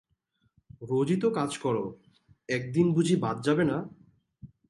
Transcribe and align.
রোজই 0.89 1.17
তো 1.23 1.27
কাজ 1.29 1.51
করো, 1.57 1.83
একদিন 2.49 2.87
বুঝি 2.93 3.15
বাদ 3.15 3.37
যাবে 3.45 3.63
না? 3.63 3.77